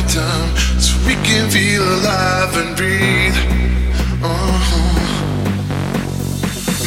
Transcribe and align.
your 0.00 0.08
time 0.08 0.56
so 0.78 0.94
we 1.06 1.14
can 1.24 1.48
feel 1.50 1.82
alive 1.82 2.56
and 2.56 2.76
breathe. 2.76 3.36
Uh-huh. 4.22 4.92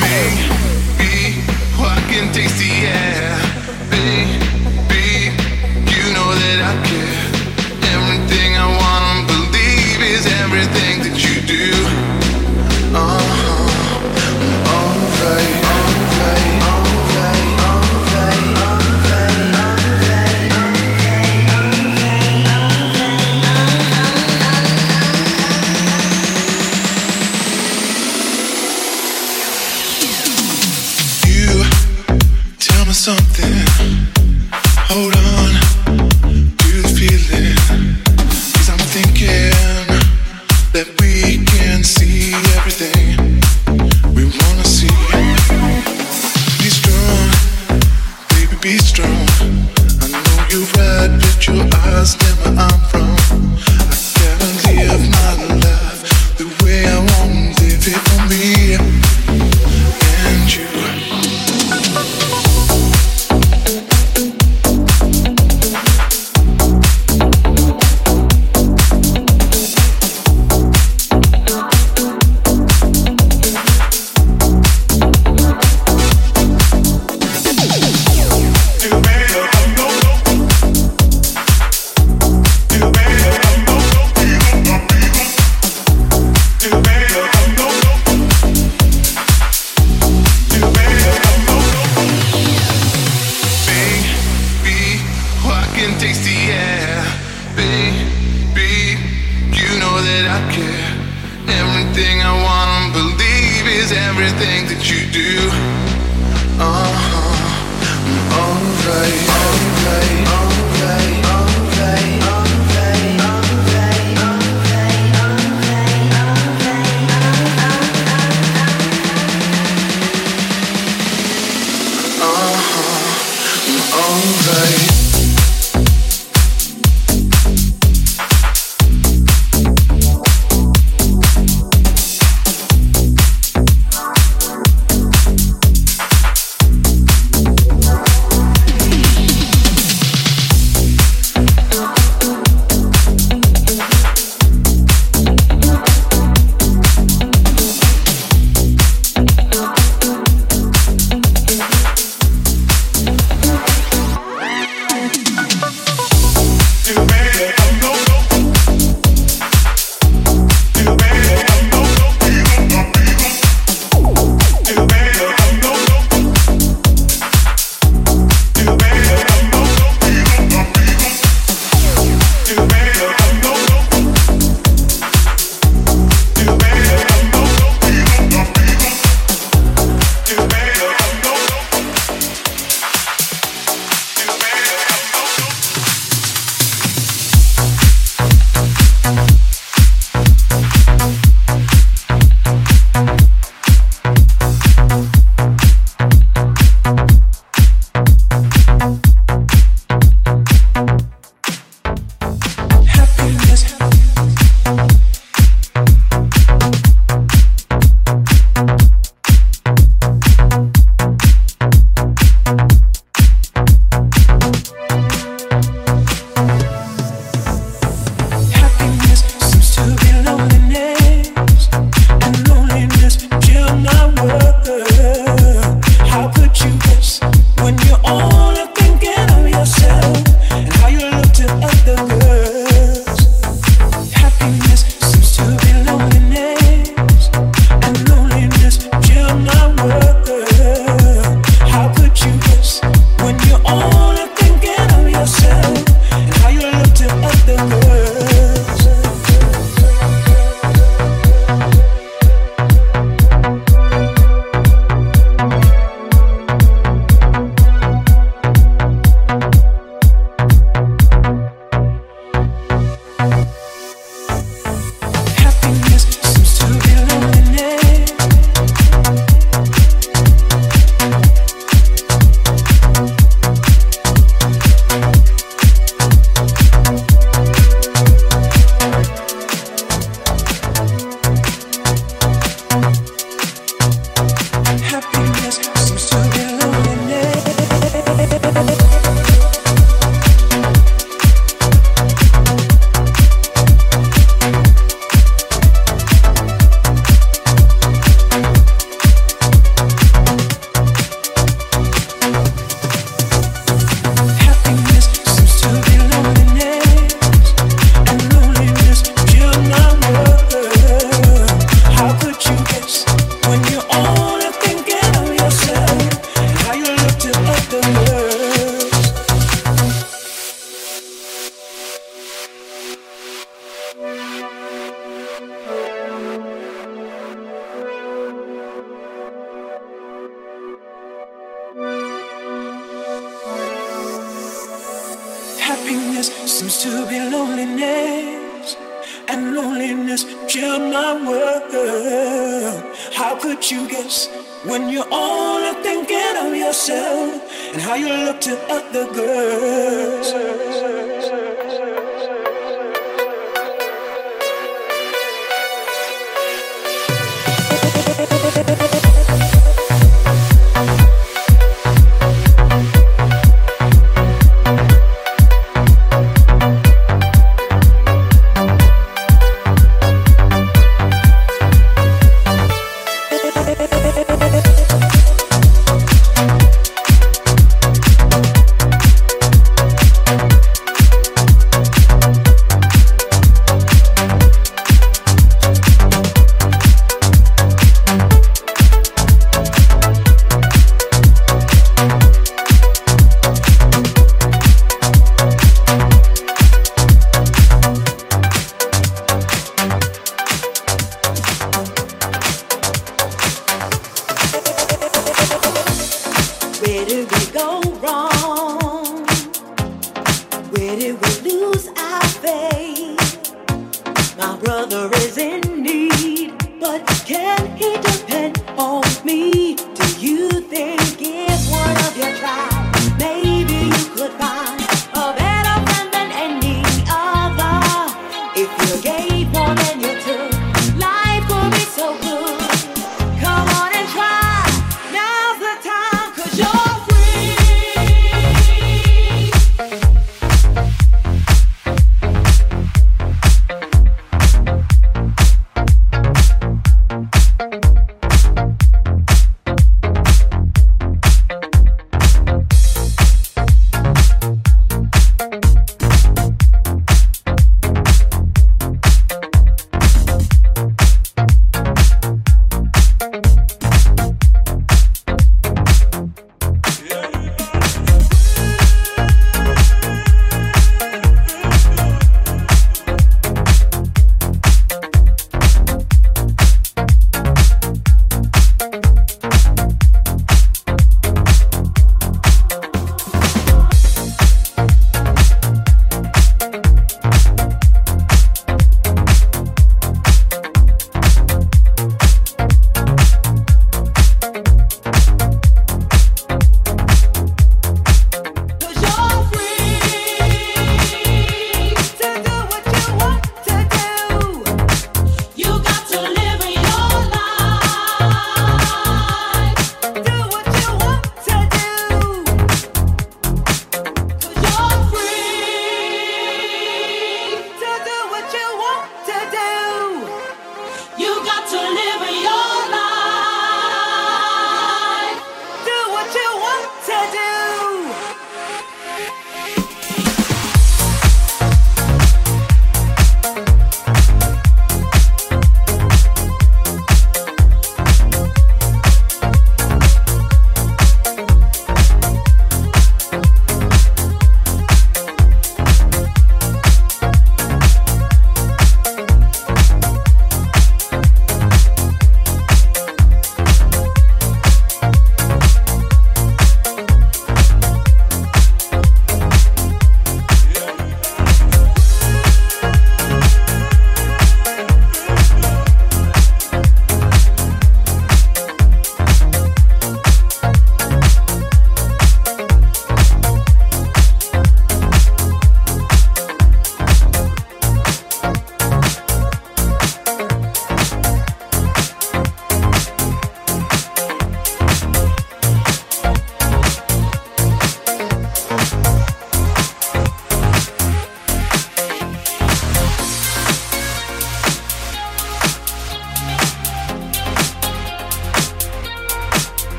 Maybe 0.00 1.42
I 1.78 2.00
can 2.10 2.32
taste 2.32 2.58
the 2.58 2.72
air. 2.86 3.38
Babe. 3.90 4.35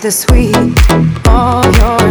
the 0.00 0.10
sweet 0.10 0.56
of 1.28 1.76
your 1.76 2.10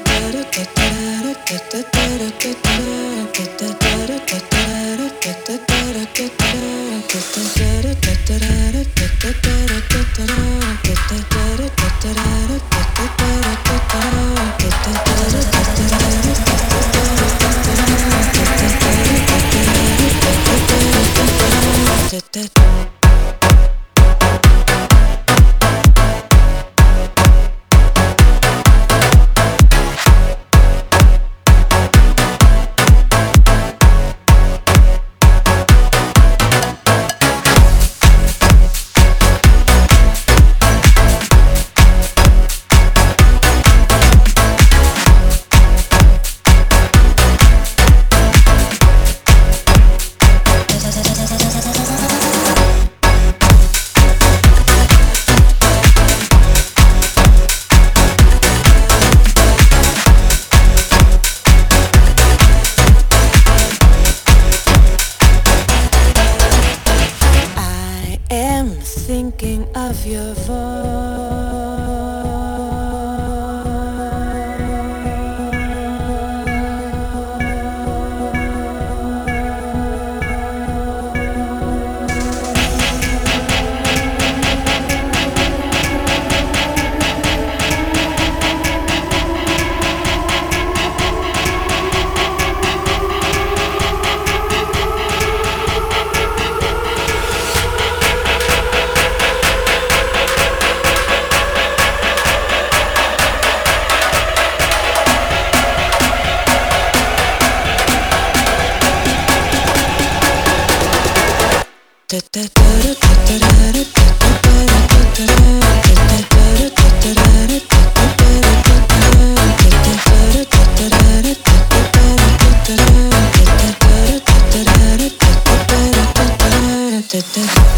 da, 127.11 127.19
da. 127.19 127.70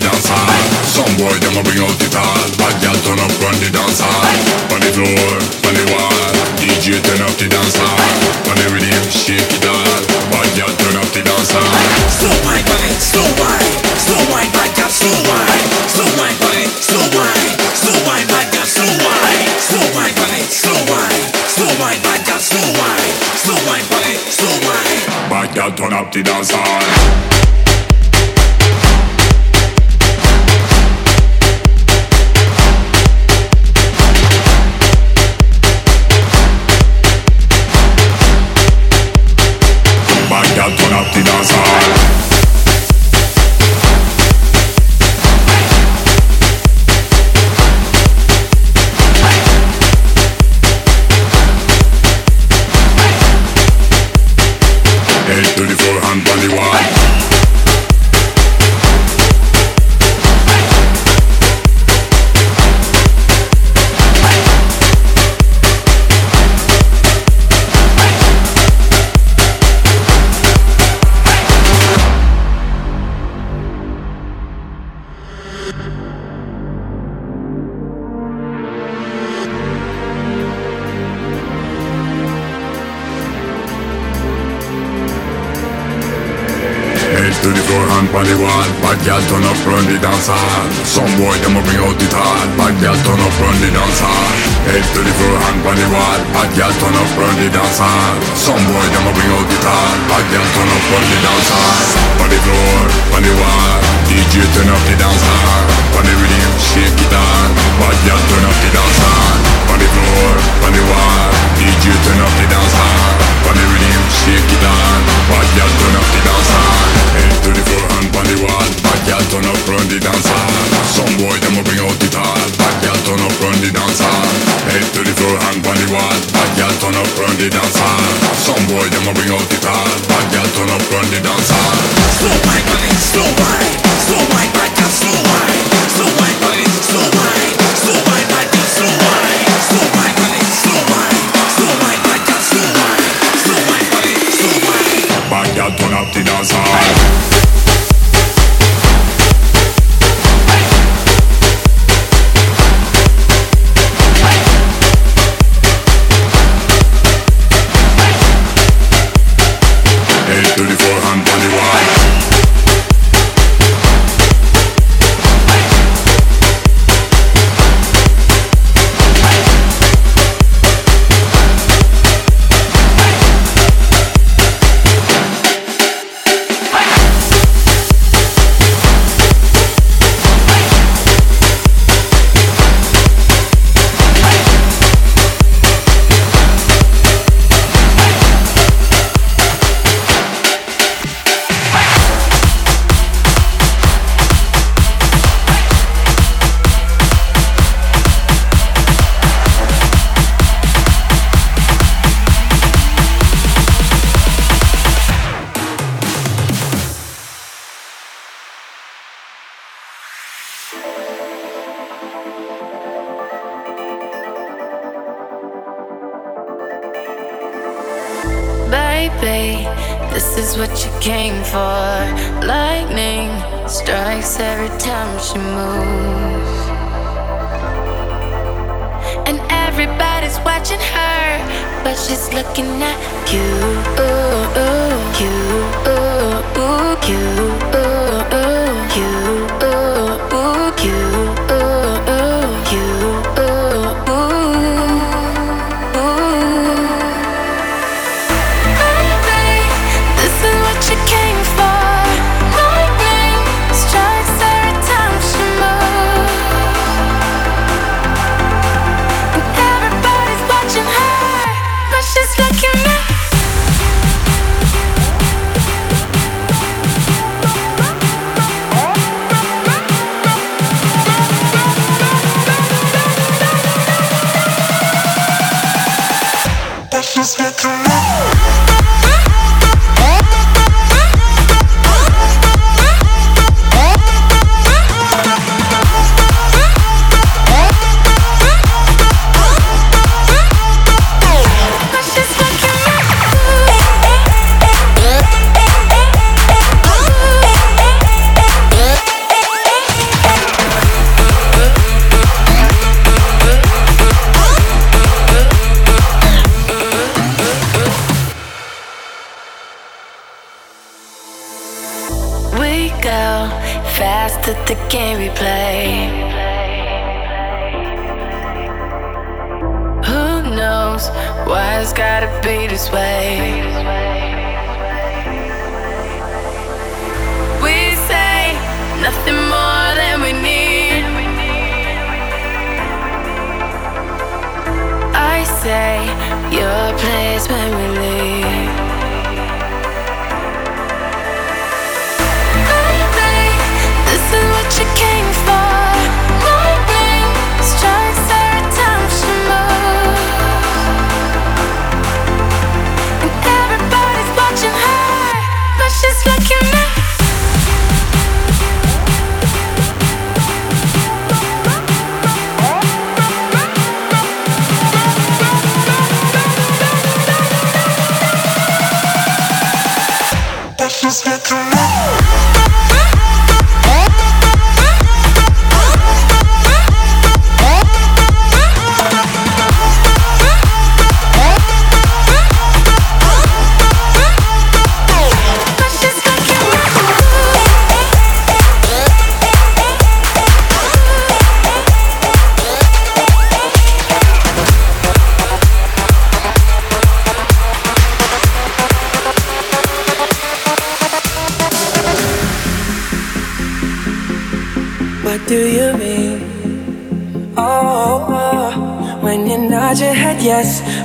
Dance 0.00 0.26
hall. 0.32 0.48
Some 0.88 1.12
boy 1.20 1.36
them 1.44 1.60
a 1.60 1.62
bring 1.62 1.80
out 1.84 1.94
the 2.00 2.08
tall. 2.08 2.40
Bad 2.56 2.74
girl 2.80 2.96
turn 3.04 3.20
up, 3.20 3.32
run 3.44 3.56
the 3.60 3.70
dance 3.70 4.00
hall. 4.00 4.24
On 4.72 4.80
the 4.80 4.90
floor, 4.96 5.32
on 5.68 5.74
the 5.76 5.84
wall. 5.92 6.10
DJ 6.56 6.98
turn 7.04 7.20
up 7.20 7.34
the 7.36 7.46
dance 7.46 7.76
hall. 7.76 8.00
On 8.48 8.56
the 8.56 8.66
rhythm, 8.72 9.04
shake 9.12 9.44
it 9.44 9.64
all. 9.68 10.00
Bad 10.32 10.48
girl 10.56 10.72
turn 10.80 10.96
up 10.96 11.08
the 11.12 11.22
dance 11.22 11.52
hall. 11.52 11.68
Slow 12.16 12.32
wine, 12.48 12.64
wine, 12.64 12.96
slow 13.00 13.28
wine, 13.36 13.76
slow 14.00 14.22
wine, 14.32 14.50
bad 14.56 14.72
girl, 14.76 14.90
slow 14.90 15.16
wine, 15.28 15.68
slow 15.92 16.10
wine, 16.16 16.36
wine, 16.40 16.70
slow 16.80 17.06
wine, 17.16 17.54
slow 17.76 17.98
wine, 18.08 18.26
bad 18.28 18.48
girl, 18.52 18.66
slow 18.66 18.92
wine, 19.04 19.48
slow 19.60 19.86
wine, 19.96 20.16
wine, 20.16 20.46
slow 20.48 20.80
wine, 20.88 21.24
slow 21.48 21.72
wine, 21.80 22.00
bad 22.00 22.20
girl, 22.24 22.40
slow 22.40 22.66
wine, 22.76 23.14
slow 23.36 23.60
wine, 23.68 23.86
wine, 23.92 24.20
slow 24.32 24.56
wine. 24.64 25.00
Bad 25.28 25.48
girl 25.54 25.70
turn 25.76 25.92
up 25.92 26.08
the 26.12 26.22
dance 26.24 26.50
hall. 26.52 27.59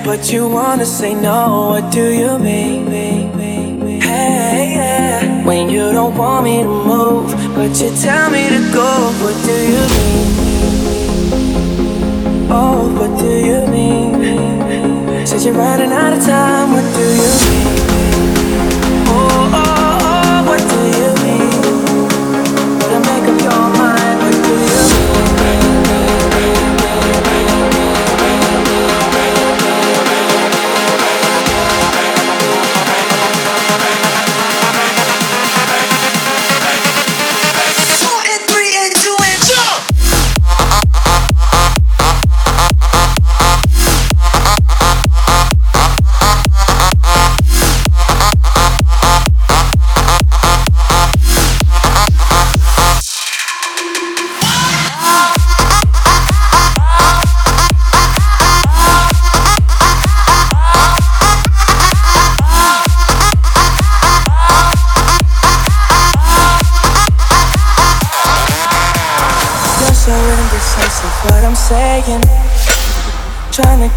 But 0.05 0.31
you 0.31 0.47
wanna 0.47 0.85
say 0.85 1.15
no. 1.15 1.44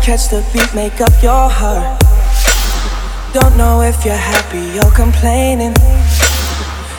Catch 0.08 0.28
the 0.28 0.40
beat, 0.54 0.74
make 0.74 1.02
up 1.02 1.12
your 1.22 1.50
heart. 1.50 2.00
Don't 3.34 3.54
know 3.58 3.82
if 3.82 4.06
you're 4.06 4.16
happy 4.16 4.80
or 4.80 4.90
complaining. 4.92 5.74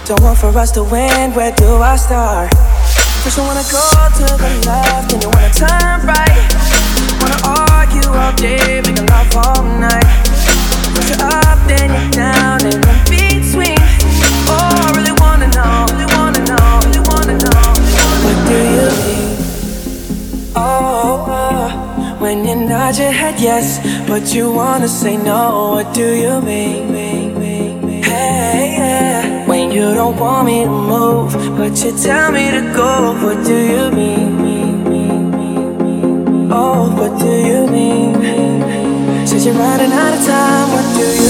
Don't 0.05 0.21
want 0.21 0.37
for 0.37 0.55
us 0.55 0.69
to 0.73 0.83
win, 0.83 1.33
where 1.33 1.51
do 1.53 1.77
I 1.77 1.95
start? 1.95 2.53
First 3.23 3.37
you 3.37 3.43
wanna 3.49 3.65
go 3.73 3.81
to 4.13 4.25
the 4.37 4.51
left, 4.69 5.09
then 5.09 5.21
you 5.23 5.29
wanna 5.33 5.49
turn 5.49 6.05
right. 6.05 6.45
Wanna 7.17 7.39
argue 7.65 8.09
all 8.13 8.33
day, 8.35 8.79
make 8.85 9.01
love 9.09 9.37
all 9.37 9.63
night. 9.63 10.18
Yes, 23.41 23.79
but 24.07 24.33
you 24.33 24.51
wanna 24.51 24.87
say 24.87 25.17
no, 25.17 25.71
what 25.75 25.93
do 25.93 26.13
you 26.15 26.41
mean? 26.41 26.93
Hey, 28.03 28.75
yeah. 28.77 29.47
When 29.47 29.71
you 29.71 29.93
don't 29.93 30.17
want 30.17 30.47
me 30.47 30.63
to 30.63 30.69
move, 30.69 31.33
but 31.57 31.83
you 31.83 31.91
tell 31.97 32.31
me 32.31 32.51
to 32.51 32.61
go, 32.73 33.13
what 33.23 33.45
do 33.45 33.55
you 33.55 33.91
mean? 33.91 34.29
Oh, 36.51 36.89
what 36.97 37.19
do 37.19 37.31
you 37.49 37.67
mean? 37.67 38.15
Says 39.27 39.45
you're 39.45 39.55
running 39.55 39.91
out 39.91 40.13
of 40.17 40.25
time, 40.25 40.69
what 40.73 40.85
do 40.95 41.05
you 41.23 41.28